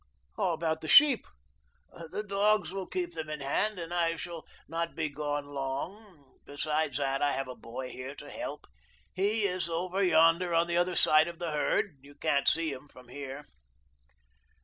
[0.35, 1.27] "How about the sheep?"
[2.09, 6.39] "The dogs will keep them in hand, and I shall not be gone long.
[6.43, 8.65] Besides that, I have a boy here to help.
[9.13, 11.99] He is over yonder on the other side of the herd.
[12.01, 13.45] We can't see him from here."